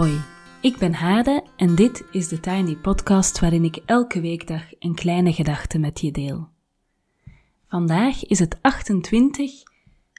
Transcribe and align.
Hoi, 0.00 0.20
ik 0.60 0.76
ben 0.76 0.94
Hade 0.94 1.44
en 1.56 1.74
dit 1.74 2.04
is 2.10 2.28
de 2.28 2.40
Tiny 2.40 2.76
Podcast 2.76 3.40
waarin 3.40 3.64
ik 3.64 3.76
elke 3.86 4.20
weekdag 4.20 4.62
een 4.78 4.94
kleine 4.94 5.32
gedachte 5.32 5.78
met 5.78 6.00
je 6.00 6.10
deel. 6.10 6.48
Vandaag 7.66 8.24
is 8.24 8.38
het 8.38 8.58
28 8.60 9.62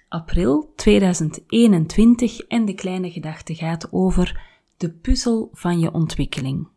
april 0.08 0.74
2021 0.76 2.40
en 2.40 2.66
de 2.66 2.74
kleine 2.74 3.12
gedachte 3.12 3.56
gaat 3.56 3.92
over 3.92 4.42
de 4.78 4.90
puzzel 4.92 5.50
van 5.54 5.80
je 5.80 5.92
ontwikkeling. 5.92 6.68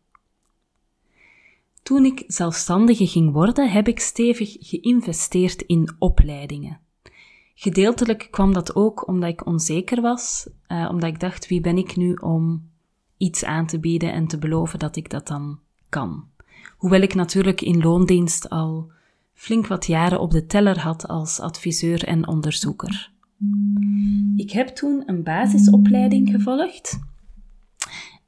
Toen 1.83 2.05
ik 2.05 2.23
zelfstandige 2.27 3.07
ging 3.07 3.31
worden, 3.33 3.71
heb 3.71 3.87
ik 3.87 3.99
stevig 3.99 4.55
geïnvesteerd 4.59 5.61
in 5.61 5.95
opleidingen. 5.99 6.79
Gedeeltelijk 7.55 8.27
kwam 8.31 8.53
dat 8.53 8.75
ook 8.75 9.07
omdat 9.07 9.29
ik 9.29 9.45
onzeker 9.45 10.01
was, 10.01 10.49
uh, 10.67 10.87
omdat 10.91 11.09
ik 11.09 11.19
dacht, 11.19 11.47
wie 11.47 11.61
ben 11.61 11.77
ik 11.77 11.95
nu 11.95 12.13
om 12.13 12.73
iets 13.17 13.43
aan 13.43 13.65
te 13.65 13.79
bieden 13.79 14.13
en 14.13 14.27
te 14.27 14.37
beloven 14.37 14.79
dat 14.79 14.95
ik 14.95 15.09
dat 15.09 15.27
dan 15.27 15.59
kan. 15.89 16.23
Hoewel 16.77 17.01
ik 17.01 17.13
natuurlijk 17.13 17.61
in 17.61 17.81
loondienst 17.81 18.49
al 18.49 18.91
flink 19.33 19.67
wat 19.67 19.85
jaren 19.85 20.19
op 20.19 20.31
de 20.31 20.45
teller 20.45 20.79
had 20.79 21.07
als 21.07 21.39
adviseur 21.39 22.03
en 22.03 22.27
onderzoeker. 22.27 23.11
Ik 24.35 24.51
heb 24.51 24.67
toen 24.67 25.03
een 25.05 25.23
basisopleiding 25.23 26.29
gevolgd, 26.29 26.99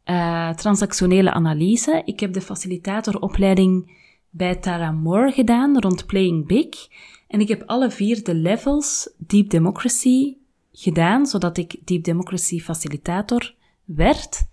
uh, 0.05 0.49
transactionele 0.49 1.31
analyse. 1.31 2.01
Ik 2.05 2.19
heb 2.19 2.33
de 2.33 2.41
facilitatoropleiding 2.41 3.91
bij 4.29 4.55
Tara 4.55 4.91
Moore 4.91 5.31
gedaan 5.31 5.79
rond 5.79 6.05
Playing 6.05 6.47
Big. 6.47 6.87
En 7.27 7.39
ik 7.39 7.47
heb 7.47 7.63
alle 7.65 7.91
vier 7.91 8.23
de 8.23 8.35
levels 8.35 9.13
Deep 9.17 9.49
Democracy 9.49 10.35
gedaan, 10.71 11.25
zodat 11.25 11.57
ik 11.57 11.75
Deep 11.83 12.03
Democracy 12.03 12.59
facilitator 12.59 13.55
werd. 13.85 14.47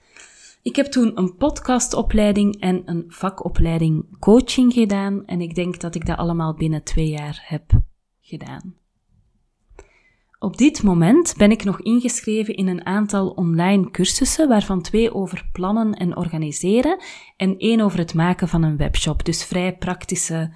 Ik 0.65 0.77
heb 0.77 0.87
toen 0.87 1.19
een 1.19 1.37
podcastopleiding 1.37 2.61
en 2.61 2.83
een 2.85 3.05
vakopleiding 3.09 4.19
coaching 4.19 4.73
gedaan 4.73 5.27
en 5.27 5.41
ik 5.41 5.55
denk 5.55 5.81
dat 5.81 5.95
ik 5.95 6.07
dat 6.07 6.17
allemaal 6.17 6.55
binnen 6.55 6.83
twee 6.83 7.09
jaar 7.09 7.45
heb 7.47 7.81
gedaan. 8.21 8.75
Op 10.39 10.57
dit 10.57 10.83
moment 10.83 11.35
ben 11.37 11.51
ik 11.51 11.65
nog 11.65 11.81
ingeschreven 11.81 12.55
in 12.55 12.67
een 12.67 12.87
aantal 12.87 13.29
online 13.29 13.91
cursussen, 13.91 14.49
waarvan 14.49 14.83
twee 14.83 15.15
over 15.15 15.49
plannen 15.53 15.93
en 15.93 16.17
organiseren 16.17 17.03
en 17.37 17.59
één 17.59 17.81
over 17.81 17.99
het 17.99 18.15
maken 18.15 18.49
van 18.49 18.63
een 18.63 18.77
webshop. 18.77 19.25
Dus 19.25 19.45
vrij 19.45 19.77
praktische 19.77 20.55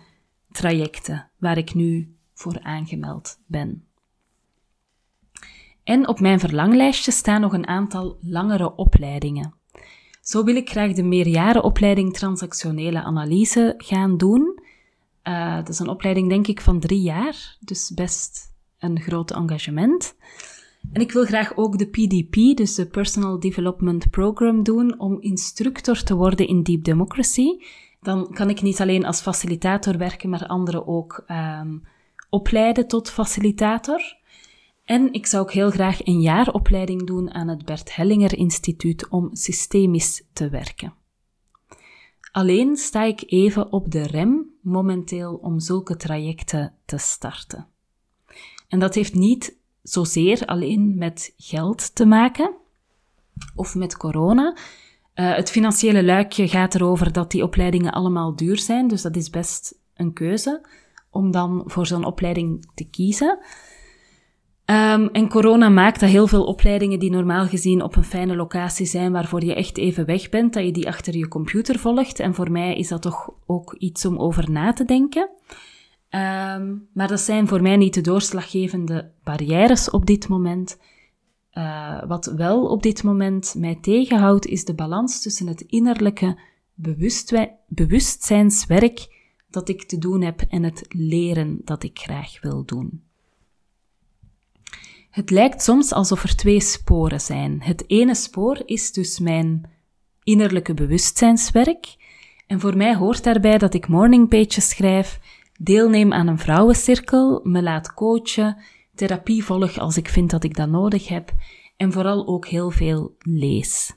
trajecten 0.50 1.31
waar 1.39 1.59
ik 1.59 1.75
nu 1.75 2.17
voor 2.34 2.61
aangemeld 2.62 3.39
ben. 3.47 3.84
En 5.84 6.09
op 6.09 6.20
mijn 6.20 6.41
verlanglijstje 6.41 7.11
staan 7.11 7.41
nog 7.41 7.53
een 7.53 7.67
aantal 7.67 8.19
langere 8.20 8.75
opleidingen. 8.77 9.58
Zo 10.29 10.45
wil 10.45 10.57
ik 10.57 10.71
graag 10.71 10.93
de 10.93 11.03
meerjarenopleiding 11.03 12.15
transactionele 12.15 13.03
analyse 13.03 13.75
gaan 13.77 14.17
doen. 14.17 14.61
Uh, 15.25 15.57
dat 15.57 15.69
is 15.69 15.79
een 15.79 15.89
opleiding, 15.89 16.29
denk 16.29 16.47
ik, 16.47 16.61
van 16.61 16.81
drie 16.81 17.01
jaar, 17.01 17.57
dus 17.61 17.91
best 17.95 18.53
een 18.79 19.01
groot 19.01 19.31
engagement. 19.31 20.15
En 20.93 21.01
ik 21.01 21.12
wil 21.12 21.25
graag 21.25 21.56
ook 21.56 21.79
de 21.79 21.87
PDP, 21.87 22.56
dus 22.56 22.75
de 22.75 22.87
Personal 22.87 23.41
Development 23.41 24.11
Program, 24.11 24.62
doen 24.62 24.99
om 24.99 25.21
instructor 25.21 26.03
te 26.03 26.15
worden 26.15 26.47
in 26.47 26.62
Deep 26.62 26.84
Democracy. 26.84 27.49
Dan 28.01 28.33
kan 28.33 28.51
ik 28.51 28.62
niet 28.62 28.81
alleen 28.81 29.05
als 29.05 29.21
facilitator 29.21 29.99
werken, 29.99 30.31
maar 30.31 30.47
anderen 30.47 30.87
ook 30.87 31.25
um, 31.29 31.83
opleiden 32.31 32.88
tot 32.88 33.11
facilitator. 33.11 34.18
En 34.88 35.12
ik 35.12 35.26
zou 35.26 35.43
ook 35.43 35.53
heel 35.53 35.71
graag 35.71 36.06
een 36.06 36.21
jaaropleiding 36.21 37.06
doen 37.06 37.34
aan 37.34 37.49
het 37.49 37.65
Bert 37.65 37.97
Hellinger 37.97 38.37
Instituut 38.37 39.09
om 39.09 39.28
systemisch 39.32 40.25
te 40.32 40.49
werken. 40.49 40.94
Alleen 42.32 42.76
sta 42.76 43.04
ik 43.04 43.22
even 43.26 43.72
op 43.72 43.91
de 43.91 44.03
rem 44.03 44.47
momenteel 44.60 45.34
om 45.34 45.60
zulke 45.60 45.97
trajecten 45.97 46.75
te 46.84 46.99
starten. 46.99 47.66
En 48.69 48.78
dat 48.78 48.94
heeft 48.94 49.15
niet 49.15 49.56
zozeer 49.82 50.47
alleen 50.47 50.99
met 50.99 51.34
geld 51.37 51.94
te 51.94 52.06
maken 52.06 52.55
of 53.55 53.75
met 53.75 53.97
corona. 53.97 54.56
Uh, 55.15 55.34
het 55.34 55.50
financiële 55.50 56.05
luikje 56.05 56.49
gaat 56.49 56.75
erover 56.75 57.12
dat 57.12 57.31
die 57.31 57.43
opleidingen 57.43 57.93
allemaal 57.93 58.37
duur 58.37 58.59
zijn, 58.59 58.88
dus 58.88 59.03
dat 59.03 59.16
is 59.16 59.31
best 59.31 59.78
een 59.94 60.12
keuze 60.12 60.66
om 61.10 61.31
dan 61.31 61.62
voor 61.66 61.87
zo'n 61.87 62.05
opleiding 62.05 62.70
te 62.75 62.84
kiezen. 62.84 63.38
Um, 64.71 65.09
en 65.09 65.29
corona 65.29 65.69
maakt 65.69 66.01
dat 66.01 66.09
heel 66.09 66.27
veel 66.27 66.45
opleidingen 66.45 66.99
die 66.99 67.11
normaal 67.11 67.47
gezien 67.47 67.83
op 67.83 67.97
een 67.97 68.05
fijne 68.05 68.37
locatie 68.37 68.87
zijn, 68.87 69.12
waarvoor 69.12 69.45
je 69.45 69.55
echt 69.55 69.79
even 69.79 70.06
weg 70.06 70.29
bent, 70.29 70.53
dat 70.53 70.65
je 70.65 70.73
die 70.73 70.89
achter 70.89 71.17
je 71.17 71.29
computer 71.29 71.79
volgt. 71.79 72.21
En 72.21 72.34
voor 72.34 72.51
mij 72.51 72.77
is 72.77 72.89
dat 72.89 73.03
toch 73.03 73.31
ook 73.47 73.75
iets 73.75 74.05
om 74.05 74.19
over 74.19 74.51
na 74.51 74.73
te 74.73 74.84
denken. 74.84 75.31
Um, 76.11 76.89
maar 76.93 77.09
dat 77.09 77.21
zijn 77.21 77.49
voor 77.49 77.62
mij 77.62 77.77
niet 77.77 77.95
de 77.95 78.01
doorslaggevende 78.01 79.12
barrières 79.25 79.91
op 79.91 80.06
dit 80.06 80.29
moment. 80.29 80.79
Uh, 81.53 82.03
wat 82.06 82.33
wel 82.37 82.67
op 82.67 82.83
dit 82.83 83.03
moment 83.03 83.55
mij 83.59 83.79
tegenhoudt, 83.81 84.47
is 84.47 84.65
de 84.65 84.75
balans 84.75 85.23
tussen 85.23 85.47
het 85.47 85.61
innerlijke 85.61 86.39
bewustzijnswerk 87.69 89.17
dat 89.50 89.69
ik 89.69 89.85
te 89.85 89.99
doen 89.99 90.23
heb 90.23 90.41
en 90.41 90.62
het 90.62 90.87
leren 90.89 91.61
dat 91.65 91.83
ik 91.83 91.99
graag 91.99 92.41
wil 92.41 92.65
doen. 92.65 93.07
Het 95.10 95.30
lijkt 95.30 95.62
soms 95.62 95.92
alsof 95.92 96.22
er 96.22 96.36
twee 96.36 96.60
sporen 96.60 97.20
zijn. 97.20 97.62
Het 97.62 97.84
ene 97.86 98.14
spoor 98.14 98.62
is 98.64 98.92
dus 98.92 99.19
mijn 99.19 99.70
innerlijke 100.22 100.74
bewustzijnswerk. 100.74 101.96
En 102.46 102.60
voor 102.60 102.76
mij 102.76 102.96
hoort 102.96 103.24
daarbij 103.24 103.58
dat 103.58 103.74
ik 103.74 103.88
morningpages 103.88 104.69
schrijf, 104.69 105.20
deelneem 105.60 106.12
aan 106.12 106.26
een 106.26 106.38
vrouwencirkel, 106.38 107.41
me 107.44 107.62
laat 107.62 107.94
coachen, 107.94 108.56
therapie 108.94 109.44
volg 109.44 109.78
als 109.78 109.96
ik 109.96 110.08
vind 110.08 110.30
dat 110.30 110.44
ik 110.44 110.56
dat 110.56 110.69
nodig 110.69 111.08
heb 111.08 111.32
en 111.76 111.92
vooral 111.92 112.26
ook 112.26 112.46
heel 112.46 112.70
veel 112.70 113.16
lees. 113.19 113.96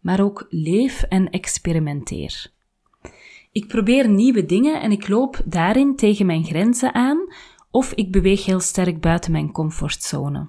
Maar 0.00 0.20
ook 0.20 0.46
leef 0.48 1.02
en 1.02 1.30
experimenteer. 1.30 2.52
Ik 3.52 3.66
probeer 3.66 4.08
nieuwe 4.08 4.46
dingen 4.46 4.80
en 4.80 4.92
ik 4.92 5.08
loop 5.08 5.40
daarin 5.44 5.96
tegen 5.96 6.26
mijn 6.26 6.44
grenzen 6.44 6.94
aan 6.94 7.18
of 7.70 7.92
ik 7.92 8.12
beweeg 8.12 8.44
heel 8.44 8.60
sterk 8.60 9.00
buiten 9.00 9.32
mijn 9.32 9.52
comfortzone. 9.52 10.48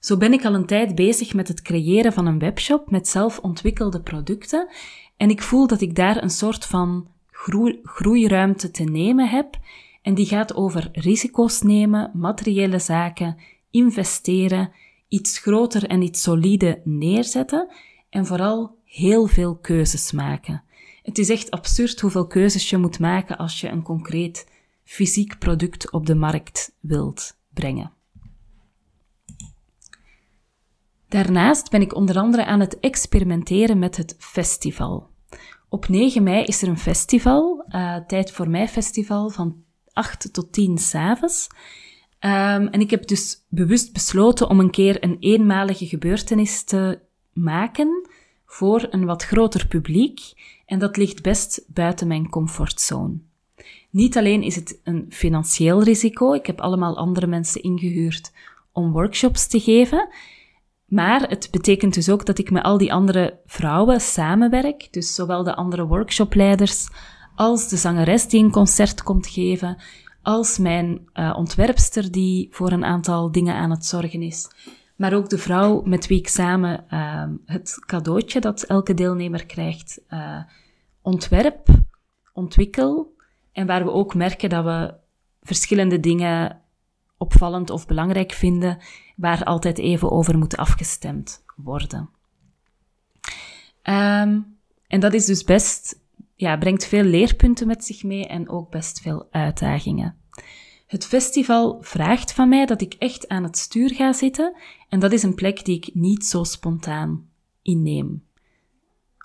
Zo 0.00 0.16
ben 0.16 0.32
ik 0.32 0.44
al 0.44 0.54
een 0.54 0.66
tijd 0.66 0.94
bezig 0.94 1.34
met 1.34 1.48
het 1.48 1.62
creëren 1.62 2.12
van 2.12 2.26
een 2.26 2.38
webshop 2.38 2.90
met 2.90 3.08
zelf 3.08 3.38
ontwikkelde 3.38 4.00
producten 4.00 4.68
en 5.16 5.30
ik 5.30 5.42
voel 5.42 5.66
dat 5.66 5.80
ik 5.80 5.94
daar 5.94 6.22
een 6.22 6.30
soort 6.30 6.64
van 6.64 7.08
groeiruimte 7.82 8.70
te 8.70 8.84
nemen 8.84 9.28
heb 9.28 9.58
en 10.02 10.14
die 10.14 10.26
gaat 10.26 10.54
over 10.54 10.88
risico's 10.92 11.62
nemen, 11.62 12.10
materiële 12.14 12.78
zaken, 12.78 13.36
investeren, 13.70 14.72
iets 15.08 15.38
groter 15.38 15.86
en 15.86 16.02
iets 16.02 16.22
solide 16.22 16.80
neerzetten 16.84 17.68
en 18.10 18.26
vooral 18.26 18.76
heel 18.84 19.26
veel 19.26 19.56
keuzes 19.56 20.12
maken. 20.12 20.62
Het 21.02 21.18
is 21.18 21.28
echt 21.28 21.50
absurd 21.50 22.00
hoeveel 22.00 22.26
keuzes 22.26 22.70
je 22.70 22.76
moet 22.76 22.98
maken 22.98 23.36
als 23.36 23.60
je 23.60 23.68
een 23.68 23.82
concreet 23.82 24.46
fysiek 24.84 25.38
product 25.38 25.90
op 25.90 26.06
de 26.06 26.14
markt 26.14 26.74
wilt 26.80 27.36
brengen. 27.52 27.92
Daarnaast 31.08 31.70
ben 31.70 31.80
ik 31.80 31.94
onder 31.94 32.18
andere 32.18 32.44
aan 32.44 32.60
het 32.60 32.80
experimenteren 32.80 33.78
met 33.78 33.96
het 33.96 34.16
festival. 34.18 35.10
Op 35.68 35.88
9 35.88 36.22
mei 36.22 36.44
is 36.44 36.62
er 36.62 36.68
een 36.68 36.78
festival, 36.78 37.64
uh, 37.68 37.96
Tijd 37.96 38.30
voor 38.30 38.50
Mij 38.50 38.68
Festival, 38.68 39.30
van 39.30 39.62
8 39.92 40.32
tot 40.32 40.52
10 40.52 40.78
s'avonds. 40.78 41.48
Um, 42.20 42.68
en 42.68 42.80
ik 42.80 42.90
heb 42.90 43.06
dus 43.06 43.44
bewust 43.48 43.92
besloten 43.92 44.48
om 44.48 44.60
een 44.60 44.70
keer 44.70 45.04
een 45.04 45.16
eenmalige 45.20 45.86
gebeurtenis 45.86 46.64
te 46.64 47.00
maken 47.32 48.08
voor 48.46 48.86
een 48.90 49.04
wat 49.04 49.24
groter 49.24 49.66
publiek. 49.66 50.20
En 50.66 50.78
dat 50.78 50.96
ligt 50.96 51.22
best 51.22 51.64
buiten 51.66 52.06
mijn 52.06 52.28
comfortzone. 52.28 53.18
Niet 53.94 54.16
alleen 54.16 54.42
is 54.42 54.56
het 54.56 54.80
een 54.84 55.06
financieel 55.08 55.82
risico, 55.82 56.32
ik 56.32 56.46
heb 56.46 56.60
allemaal 56.60 56.96
andere 56.96 57.26
mensen 57.26 57.62
ingehuurd 57.62 58.32
om 58.72 58.92
workshops 58.92 59.46
te 59.46 59.60
geven, 59.60 60.08
maar 60.84 61.28
het 61.28 61.48
betekent 61.50 61.94
dus 61.94 62.08
ook 62.08 62.26
dat 62.26 62.38
ik 62.38 62.50
met 62.50 62.62
al 62.62 62.78
die 62.78 62.92
andere 62.92 63.40
vrouwen 63.46 64.00
samenwerk, 64.00 64.88
dus 64.90 65.14
zowel 65.14 65.44
de 65.44 65.54
andere 65.54 65.86
workshopleiders 65.86 66.88
als 67.34 67.68
de 67.68 67.76
zangeres 67.76 68.28
die 68.28 68.44
een 68.44 68.50
concert 68.50 69.02
komt 69.02 69.26
geven, 69.26 69.82
als 70.22 70.58
mijn 70.58 71.08
uh, 71.14 71.34
ontwerpster 71.36 72.10
die 72.10 72.48
voor 72.50 72.72
een 72.72 72.84
aantal 72.84 73.32
dingen 73.32 73.54
aan 73.54 73.70
het 73.70 73.84
zorgen 73.84 74.22
is. 74.22 74.48
Maar 74.96 75.14
ook 75.14 75.28
de 75.28 75.38
vrouw 75.38 75.82
met 75.84 76.06
wie 76.06 76.18
ik 76.18 76.28
samen 76.28 76.84
uh, 76.90 77.24
het 77.46 77.76
cadeautje 77.86 78.40
dat 78.40 78.62
elke 78.62 78.94
deelnemer 78.94 79.46
krijgt 79.46 80.00
uh, 80.10 80.42
ontwerp, 81.02 81.68
ontwikkel. 82.32 83.13
En 83.54 83.66
waar 83.66 83.84
we 83.84 83.90
ook 83.90 84.14
merken 84.14 84.48
dat 84.48 84.64
we 84.64 84.94
verschillende 85.42 86.00
dingen 86.00 86.60
opvallend 87.18 87.70
of 87.70 87.86
belangrijk 87.86 88.32
vinden, 88.32 88.78
waar 89.16 89.44
altijd 89.44 89.78
even 89.78 90.10
over 90.10 90.38
moet 90.38 90.56
afgestemd 90.56 91.44
worden. 91.56 92.10
Ehm, 93.82 94.40
en 94.86 95.00
dat 95.00 95.14
is 95.14 95.26
dus 95.26 95.44
best, 95.44 96.00
ja, 96.34 96.56
brengt 96.56 96.86
veel 96.86 97.02
leerpunten 97.02 97.66
met 97.66 97.84
zich 97.84 98.02
mee 98.02 98.26
en 98.26 98.48
ook 98.48 98.70
best 98.70 99.00
veel 99.00 99.28
uitdagingen. 99.30 100.16
Het 100.86 101.06
festival 101.06 101.78
vraagt 101.80 102.32
van 102.32 102.48
mij 102.48 102.66
dat 102.66 102.80
ik 102.80 102.94
echt 102.94 103.28
aan 103.28 103.42
het 103.42 103.58
stuur 103.58 103.94
ga 103.94 104.12
zitten 104.12 104.56
en 104.88 105.00
dat 105.00 105.12
is 105.12 105.22
een 105.22 105.34
plek 105.34 105.64
die 105.64 105.76
ik 105.76 105.94
niet 105.94 106.24
zo 106.24 106.44
spontaan 106.44 107.28
inneem. 107.62 108.24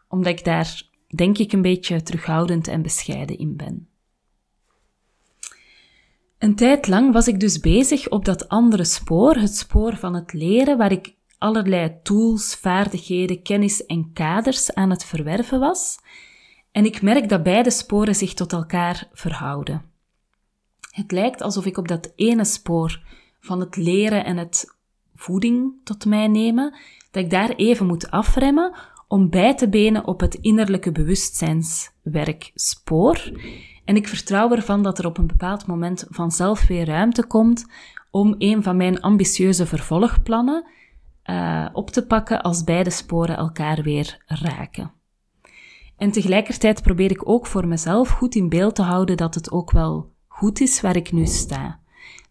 Omdat 0.08 0.40
ik 0.40 0.44
daar, 0.44 0.84
denk 1.08 1.38
ik, 1.38 1.54
een 1.54 1.62
beetje 1.62 2.04
terughoudend 2.04 2.68
en 2.68 2.82
bescheiden 2.82 3.38
in 3.38 3.56
ben. 3.56 3.89
Een 6.40 6.56
tijd 6.56 6.88
lang 6.88 7.14
was 7.14 7.28
ik 7.28 7.40
dus 7.40 7.60
bezig 7.60 8.10
op 8.10 8.26
dat 8.26 8.50
andere 8.50 8.84
spoor, 8.84 9.36
het 9.36 9.56
spoor 9.56 9.96
van 9.96 10.14
het 10.14 10.34
leren, 10.34 10.78
waar 10.78 10.92
ik 10.92 11.14
allerlei 11.38 11.96
tools, 12.04 12.56
vaardigheden, 12.56 13.42
kennis 13.42 13.86
en 13.86 14.14
kaders 14.14 14.74
aan 14.74 14.90
het 14.90 15.06
verwerven 15.06 15.60
was. 15.60 15.98
En 16.72 16.86
ik 16.86 17.02
merk 17.02 17.30
dat 17.30 17.44
beide 17.44 17.72
sporen 17.72 18.16
zich 18.16 18.34
tot 18.34 18.54
elkaar 18.54 19.08
verhouden. 19.14 19.82
Het 20.92 21.12
lijkt 21.12 21.42
alsof 21.42 21.66
ik 21.66 21.78
op 21.78 21.88
dat 21.88 22.14
ene 22.16 22.46
spoor 22.46 23.02
van 23.40 23.60
het 23.60 23.76
leren 23.76 24.26
en 24.26 24.38
het 24.38 24.76
voeding 25.16 25.74
tot 25.84 26.06
mij 26.06 26.28
nemen, 26.28 26.76
dat 27.12 27.24
ik 27.24 27.30
daar 27.30 27.50
even 27.50 27.86
moet 27.86 28.12
afremmen 28.12 28.76
om 29.08 29.30
bij 29.30 29.56
te 29.56 29.70
benen 29.70 30.08
op 30.08 30.20
het 30.20 30.36
innerlijke 30.36 30.92
bewustzijnswerkspoor. 30.92 33.32
En 33.90 33.96
ik 33.96 34.08
vertrouw 34.08 34.52
ervan 34.52 34.84
dat 34.84 35.00
er 35.00 35.06
op 35.06 35.18
een 35.18 35.28
bepaald 35.28 35.66
moment 35.66 36.06
vanzelf 36.10 36.68
weer 36.68 36.86
ruimte 36.86 37.24
komt 37.24 37.66
om 38.12 38.36
een 38.38 38.64
van 38.64 38.78
mijn 38.78 39.02
ambitieuze 39.02 39.66
vervolgplannen 39.66 40.66
uh, 41.26 41.70
op 41.74 41.90
te 41.90 42.06
pakken 42.06 42.42
als 42.42 42.64
beide 42.64 42.90
sporen 42.90 43.38
elkaar 43.38 43.84
weer 43.84 44.24
raken. 44.26 44.92
En 45.98 46.12
tegelijkertijd 46.12 46.82
probeer 46.82 47.12
ik 47.12 47.30
ook 47.30 47.46
voor 47.46 47.68
mezelf 47.68 48.10
goed 48.10 48.36
in 48.36 48.50
beeld 48.50 48.76
te 48.76 48.82
houden 48.82 49.18
dat 49.18 49.36
het 49.36 49.52
ook 49.52 49.72
wel 49.72 50.12
goed 50.28 50.60
is 50.60 50.82
waar 50.82 50.96
ik 50.96 51.12
nu 51.12 51.26
sta. 51.26 51.80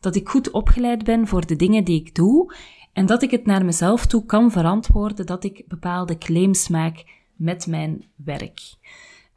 Dat 0.01 0.17
ik 0.17 0.29
goed 0.29 0.51
opgeleid 0.51 1.05
ben 1.05 1.27
voor 1.27 1.47
de 1.47 1.57
dingen 1.57 1.85
die 1.85 2.01
ik 2.01 2.15
doe 2.15 2.55
en 2.93 3.07
dat 3.07 3.23
ik 3.23 3.31
het 3.31 3.47
naar 3.47 3.65
mezelf 3.65 4.07
toe 4.07 4.25
kan 4.25 4.51
verantwoorden 4.51 5.27
dat 5.27 5.45
ik 5.45 5.65
bepaalde 5.69 6.19
claims 6.19 6.69
maak 6.69 7.05
met 7.37 7.67
mijn 7.67 8.05
werk. 8.17 8.61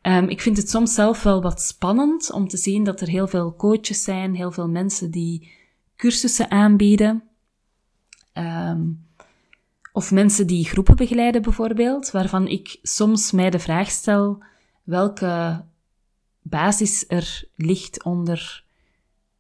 Um, 0.01 0.27
ik 0.30 0.42
vind 0.42 0.57
het 0.57 0.69
soms 0.69 0.94
zelf 0.94 1.24
wel 1.24 1.42
wat 1.42 1.62
spannend 1.62 2.31
om 2.31 2.48
te 2.48 2.57
zien 2.57 2.83
dat 2.83 3.01
er 3.01 3.07
heel 3.07 3.27
veel 3.27 3.56
coaches 3.56 4.03
zijn, 4.03 4.36
heel 4.36 4.51
veel 4.51 4.68
mensen 4.68 5.12
die 5.12 5.51
cursussen 5.95 6.51
aanbieden. 6.51 7.24
Um, 8.33 9.06
of 9.92 10.12
mensen 10.12 10.48
die 10.48 10.65
groepen 10.65 10.95
begeleiden 10.95 11.42
bijvoorbeeld, 11.42 12.12
waarvan 12.12 12.48
ik 12.48 12.80
soms 12.81 13.31
mij 13.31 13.50
de 13.50 13.59
vraag 13.59 13.89
stel 13.89 14.44
welke 14.83 15.63
basis 16.42 17.06
er 17.07 17.44
ligt 17.56 18.03
onder 18.03 18.63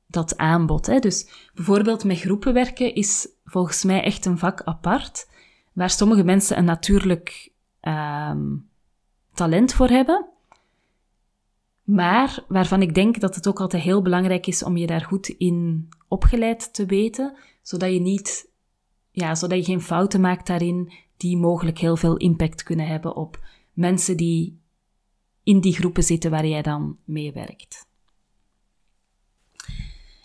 dat 0.07 0.37
aanbod. 0.37 0.85
Hè. 0.85 0.99
Dus 0.99 1.27
bijvoorbeeld 1.53 2.03
met 2.03 2.19
groepen 2.19 2.53
werken 2.53 2.95
is 2.95 3.27
volgens 3.45 3.83
mij 3.83 4.03
echt 4.03 4.25
een 4.25 4.37
vak 4.37 4.61
apart, 4.63 5.29
waar 5.73 5.89
sommige 5.89 6.23
mensen 6.23 6.57
een 6.57 6.65
natuurlijk 6.65 7.51
um, 7.81 8.69
talent 9.33 9.73
voor 9.73 9.87
hebben, 9.87 10.25
maar 11.91 12.43
waarvan 12.47 12.81
ik 12.81 12.95
denk 12.95 13.19
dat 13.19 13.35
het 13.35 13.47
ook 13.47 13.59
altijd 13.59 13.83
heel 13.83 14.01
belangrijk 14.01 14.47
is 14.47 14.63
om 14.63 14.77
je 14.77 14.87
daar 14.87 15.01
goed 15.01 15.27
in 15.27 15.89
opgeleid 16.07 16.73
te 16.73 16.85
weten, 16.85 17.37
zodat 17.61 17.93
je 17.93 17.99
niet, 17.99 18.51
ja, 19.11 19.35
zodat 19.35 19.57
je 19.57 19.63
geen 19.63 19.81
fouten 19.81 20.21
maakt 20.21 20.47
daarin 20.47 20.91
die 21.17 21.37
mogelijk 21.37 21.77
heel 21.77 21.97
veel 21.97 22.17
impact 22.17 22.63
kunnen 22.63 22.87
hebben 22.87 23.15
op 23.15 23.45
mensen 23.73 24.17
die 24.17 24.59
in 25.43 25.59
die 25.59 25.73
groepen 25.73 26.03
zitten 26.03 26.31
waar 26.31 26.45
jij 26.47 26.61
dan 26.61 26.97
mee 27.05 27.31
werkt. 27.31 27.87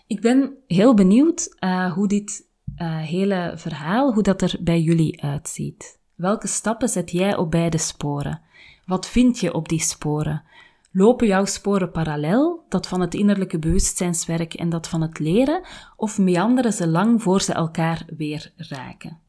Ik 0.07 0.21
ben 0.21 0.57
heel 0.67 0.93
benieuwd 0.93 1.55
uh, 1.59 1.93
hoe 1.93 2.07
dit 2.07 2.47
uh, 2.77 2.97
hele 2.97 3.53
verhaal, 3.55 4.13
hoe 4.13 4.23
dat 4.23 4.41
er 4.41 4.57
bij 4.61 4.81
jullie 4.81 5.21
uitziet. 5.21 5.99
Welke 6.15 6.47
stappen 6.47 6.89
zet 6.89 7.11
jij 7.11 7.35
op 7.35 7.51
beide 7.51 7.77
sporen? 7.77 8.41
Wat 8.85 9.07
vind 9.07 9.39
je 9.39 9.53
op 9.53 9.69
die 9.69 9.81
sporen? 9.81 10.43
Lopen 10.91 11.27
jouw 11.27 11.45
sporen 11.45 11.91
parallel, 11.91 12.65
dat 12.69 12.87
van 12.87 13.01
het 13.01 13.13
innerlijke 13.13 13.59
bewustzijnswerk 13.59 14.53
en 14.53 14.69
dat 14.69 14.87
van 14.87 15.01
het 15.01 15.19
leren, 15.19 15.65
of 15.95 16.17
meanderen 16.17 16.73
ze 16.73 16.87
lang 16.87 17.21
voor 17.21 17.41
ze 17.41 17.53
elkaar 17.53 18.05
weer 18.17 18.53
raken? 18.55 19.19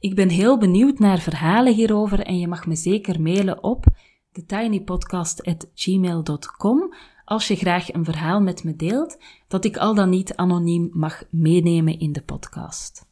Ik 0.00 0.14
ben 0.14 0.28
heel 0.28 0.58
benieuwd 0.58 0.98
naar 0.98 1.18
verhalen 1.18 1.74
hierover 1.74 2.20
en 2.20 2.38
je 2.38 2.48
mag 2.48 2.66
me 2.66 2.76
zeker 2.76 3.20
mailen 3.20 3.62
op 3.62 3.84
thetinypodcast.gmail.com 4.32 6.94
als 7.24 7.48
je 7.48 7.56
graag 7.56 7.92
een 7.92 8.04
verhaal 8.04 8.40
met 8.40 8.64
me 8.64 8.76
deelt 8.76 9.18
dat 9.48 9.64
ik 9.64 9.76
al 9.76 9.94
dan 9.94 10.10
niet 10.10 10.36
anoniem 10.36 10.90
mag 10.92 11.22
meenemen 11.30 11.98
in 11.98 12.12
de 12.12 12.22
podcast. 12.22 13.10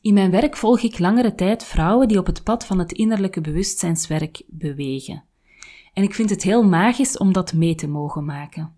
In 0.00 0.14
mijn 0.14 0.30
werk 0.30 0.56
volg 0.56 0.80
ik 0.80 0.98
langere 0.98 1.34
tijd 1.34 1.64
vrouwen 1.64 2.08
die 2.08 2.18
op 2.18 2.26
het 2.26 2.42
pad 2.42 2.66
van 2.66 2.78
het 2.78 2.92
innerlijke 2.92 3.40
bewustzijnswerk 3.40 4.42
bewegen. 4.46 5.24
En 5.96 6.02
ik 6.02 6.14
vind 6.14 6.30
het 6.30 6.42
heel 6.42 6.62
magisch 6.64 7.18
om 7.18 7.32
dat 7.32 7.52
mee 7.52 7.74
te 7.74 7.88
mogen 7.88 8.24
maken. 8.24 8.74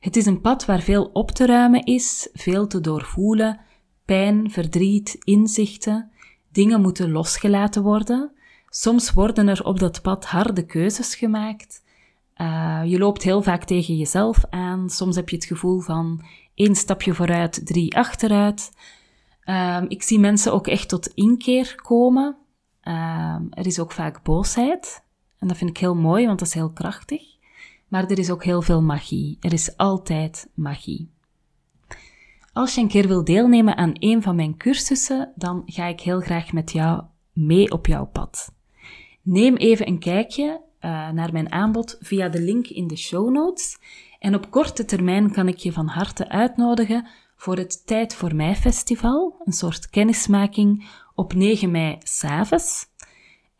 Het 0.00 0.16
is 0.16 0.26
een 0.26 0.40
pad 0.40 0.64
waar 0.64 0.80
veel 0.80 1.04
op 1.04 1.30
te 1.30 1.46
ruimen 1.46 1.84
is, 1.84 2.28
veel 2.32 2.66
te 2.66 2.80
doorvoelen, 2.80 3.60
pijn, 4.04 4.50
verdriet, 4.50 5.16
inzichten, 5.24 6.10
dingen 6.50 6.80
moeten 6.80 7.10
losgelaten 7.10 7.82
worden. 7.82 8.32
Soms 8.68 9.12
worden 9.12 9.48
er 9.48 9.64
op 9.64 9.78
dat 9.78 10.02
pad 10.02 10.24
harde 10.24 10.66
keuzes 10.66 11.14
gemaakt. 11.14 11.84
Uh, 12.36 12.82
je 12.84 12.98
loopt 12.98 13.22
heel 13.22 13.42
vaak 13.42 13.64
tegen 13.64 13.96
jezelf 13.96 14.44
aan. 14.50 14.90
Soms 14.90 15.16
heb 15.16 15.28
je 15.28 15.36
het 15.36 15.44
gevoel 15.44 15.80
van 15.80 16.24
één 16.54 16.74
stapje 16.74 17.14
vooruit, 17.14 17.66
drie 17.66 17.96
achteruit. 17.96 18.72
Uh, 19.44 19.82
ik 19.88 20.02
zie 20.02 20.18
mensen 20.18 20.52
ook 20.52 20.66
echt 20.66 20.88
tot 20.88 21.06
inkeer 21.06 21.74
komen. 21.82 22.36
Uh, 22.82 23.36
er 23.50 23.66
is 23.66 23.78
ook 23.78 23.92
vaak 23.92 24.22
boosheid. 24.22 25.10
En 25.42 25.48
dat 25.48 25.56
vind 25.56 25.70
ik 25.70 25.78
heel 25.78 25.94
mooi, 25.94 26.26
want 26.26 26.38
dat 26.38 26.48
is 26.48 26.54
heel 26.54 26.70
krachtig. 26.70 27.22
Maar 27.88 28.04
er 28.04 28.18
is 28.18 28.30
ook 28.30 28.44
heel 28.44 28.62
veel 28.62 28.82
magie. 28.82 29.36
Er 29.40 29.52
is 29.52 29.76
altijd 29.76 30.50
magie. 30.54 31.10
Als 32.52 32.74
je 32.74 32.80
een 32.80 32.88
keer 32.88 33.08
wil 33.08 33.24
deelnemen 33.24 33.76
aan 33.76 33.92
een 33.94 34.22
van 34.22 34.36
mijn 34.36 34.56
cursussen, 34.56 35.32
dan 35.34 35.62
ga 35.66 35.86
ik 35.86 36.00
heel 36.00 36.20
graag 36.20 36.52
met 36.52 36.72
jou 36.72 37.02
mee 37.32 37.70
op 37.70 37.86
jouw 37.86 38.06
pad. 38.06 38.52
Neem 39.22 39.56
even 39.56 39.88
een 39.88 39.98
kijkje 39.98 40.60
uh, 40.80 41.10
naar 41.10 41.32
mijn 41.32 41.52
aanbod 41.52 41.96
via 42.00 42.28
de 42.28 42.40
link 42.40 42.66
in 42.66 42.86
de 42.86 42.96
show 42.96 43.30
notes. 43.30 43.78
En 44.18 44.34
op 44.34 44.50
korte 44.50 44.84
termijn 44.84 45.32
kan 45.32 45.48
ik 45.48 45.56
je 45.56 45.72
van 45.72 45.86
harte 45.86 46.28
uitnodigen 46.28 47.06
voor 47.36 47.56
het 47.56 47.86
Tijd 47.86 48.14
voor 48.14 48.34
Mij 48.34 48.56
Festival, 48.56 49.42
een 49.44 49.52
soort 49.52 49.90
kennismaking 49.90 50.88
op 51.14 51.34
9 51.34 51.70
mei 51.70 51.96
s'avonds. 52.02 52.91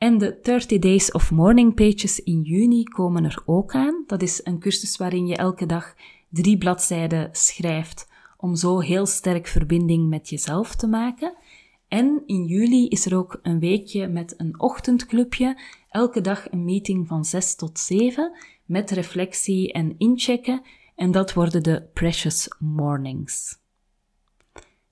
En 0.02 0.18
de 0.18 0.38
30 0.42 0.78
Days 0.78 1.12
of 1.12 1.30
Morning 1.30 1.74
Pages 1.74 2.20
in 2.20 2.40
juni 2.40 2.82
komen 2.82 3.24
er 3.24 3.42
ook 3.46 3.74
aan. 3.74 4.04
Dat 4.06 4.22
is 4.22 4.40
een 4.44 4.58
cursus 4.58 4.96
waarin 4.96 5.26
je 5.26 5.36
elke 5.36 5.66
dag 5.66 5.94
drie 6.28 6.58
bladzijden 6.58 7.28
schrijft 7.32 8.08
om 8.36 8.56
zo 8.56 8.80
heel 8.80 9.06
sterk 9.06 9.46
verbinding 9.46 10.08
met 10.08 10.28
jezelf 10.28 10.74
te 10.74 10.86
maken. 10.86 11.34
En 11.88 12.22
in 12.26 12.44
juli 12.44 12.88
is 12.88 13.06
er 13.06 13.16
ook 13.16 13.38
een 13.42 13.58
weekje 13.58 14.08
met 14.08 14.34
een 14.36 14.60
ochtendclubje. 14.60 15.60
Elke 15.90 16.20
dag 16.20 16.52
een 16.52 16.64
meeting 16.64 17.08
van 17.08 17.24
6 17.24 17.54
tot 17.54 17.78
7 17.78 18.32
met 18.64 18.90
reflectie 18.90 19.72
en 19.72 19.94
inchecken. 19.98 20.62
En 20.94 21.10
dat 21.10 21.32
worden 21.32 21.62
de 21.62 21.88
Precious 21.92 22.48
Mornings. 22.58 23.58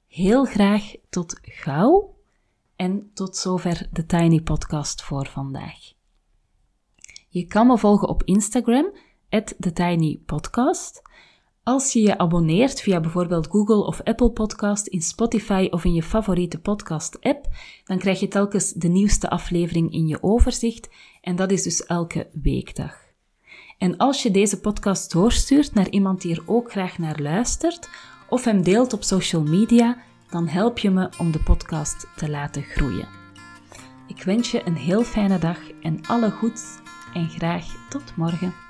Heel 0.07 0.45
graag 0.45 0.95
tot 1.09 1.39
gauw. 1.43 2.20
En 2.81 3.11
tot 3.15 3.37
zover 3.37 3.89
de 3.93 4.07
Tiny 4.07 4.41
Podcast 4.41 5.03
voor 5.03 5.27
vandaag. 5.27 5.79
Je 7.29 7.47
kan 7.47 7.67
me 7.67 7.79
volgen 7.79 8.09
op 8.09 8.23
Instagram, 8.25 8.93
TheTinyPodcast. 9.59 11.03
Als 11.63 11.93
je 11.93 12.01
je 12.01 12.19
abonneert 12.19 12.81
via 12.81 13.01
bijvoorbeeld 13.01 13.47
Google 13.47 13.87
of 13.87 14.03
Apple 14.03 14.31
Podcast, 14.31 14.87
in 14.87 15.03
Spotify 15.03 15.69
of 15.71 15.85
in 15.85 15.95
je 15.95 16.03
favoriete 16.03 16.61
podcast-app, 16.61 17.49
dan 17.85 17.99
krijg 17.99 18.21
je 18.21 18.29
telkens 18.29 18.73
de 18.73 18.89
nieuwste 18.89 19.31
aflevering 19.31 19.93
in 19.93 20.07
je 20.07 20.23
overzicht 20.23 20.89
en 21.21 21.37
dat 21.37 21.51
is 21.51 21.63
dus 21.63 21.87
elke 21.87 22.29
weekdag. 22.33 22.95
En 23.79 23.97
als 23.97 24.23
je 24.23 24.31
deze 24.31 24.61
podcast 24.61 25.13
doorstuurt 25.13 25.75
naar 25.75 25.89
iemand 25.89 26.21
die 26.21 26.35
er 26.35 26.43
ook 26.47 26.71
graag 26.71 26.99
naar 26.99 27.21
luistert 27.21 27.89
of 28.29 28.45
hem 28.45 28.63
deelt 28.63 28.93
op 28.93 29.03
social 29.03 29.43
media, 29.43 30.09
dan 30.31 30.49
help 30.49 30.79
je 30.79 30.91
me 30.91 31.09
om 31.19 31.31
de 31.33 31.43
podcast 31.43 32.07
te 32.17 32.31
laten 32.31 32.63
groeien. 32.63 33.09
Ik 34.07 34.23
wens 34.23 34.51
je 34.51 34.67
een 34.67 34.77
heel 34.77 35.03
fijne 35.03 35.39
dag 35.39 35.59
en 35.83 36.07
alle 36.07 36.31
goeds 36.31 36.79
en 37.15 37.29
graag 37.29 37.89
tot 37.89 38.17
morgen. 38.17 38.70